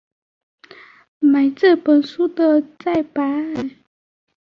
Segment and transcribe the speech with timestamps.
[1.19, 3.75] 买这本书的再版